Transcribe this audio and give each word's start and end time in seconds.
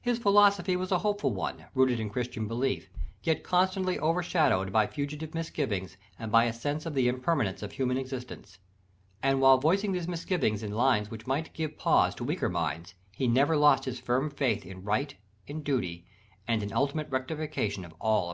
His 0.00 0.18
philosophy 0.18 0.76
was 0.76 0.90
a 0.90 1.00
hopeful 1.00 1.34
one, 1.34 1.66
rooted 1.74 2.00
in 2.00 2.08
Christian 2.08 2.48
belief, 2.48 2.88
yet 3.22 3.44
constantly 3.44 3.98
over 3.98 4.22
shadowed 4.22 4.72
by 4.72 4.86
fugitive 4.86 5.34
misgivings 5.34 5.98
and 6.18 6.32
by 6.32 6.44
a 6.46 6.54
sense 6.54 6.86
of 6.86 6.94
the 6.94 7.06
impermanence 7.06 7.62
of 7.62 7.72
human 7.72 7.98
existence. 7.98 8.60
And 9.22 9.42
while 9.42 9.58
voicing 9.58 9.92
these 9.92 10.08
misgivings 10.08 10.62
in 10.62 10.72
lines 10.72 11.10
which 11.10 11.26
might 11.26 11.52
give 11.52 11.76
pause 11.76 12.14
to 12.14 12.24
weaker 12.24 12.48
minds, 12.48 12.94
he 13.12 13.28
never 13.28 13.58
lost 13.58 13.84
his 13.84 14.00
firm 14.00 14.30
faith 14.30 14.64
in 14.64 14.84
right, 14.84 15.14
in 15.46 15.62
duty, 15.62 16.06
and 16.46 16.62
in 16.62 16.72
ultimate 16.72 17.10
rectification 17.10 17.84
of 17.84 17.92
all 18.00 18.08
apparent 18.08 18.22
wrong. 18.22 18.24